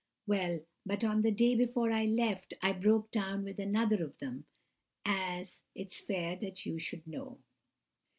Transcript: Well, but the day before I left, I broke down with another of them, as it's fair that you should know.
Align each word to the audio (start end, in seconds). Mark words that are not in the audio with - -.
Well, 0.25 0.61
but 0.83 1.01
the 1.01 1.31
day 1.31 1.53
before 1.53 1.91
I 1.91 2.05
left, 2.05 2.55
I 2.59 2.71
broke 2.73 3.11
down 3.11 3.43
with 3.43 3.59
another 3.59 4.03
of 4.03 4.17
them, 4.17 4.45
as 5.05 5.61
it's 5.75 5.99
fair 5.99 6.35
that 6.37 6.65
you 6.65 6.79
should 6.79 7.05
know. 7.05 7.37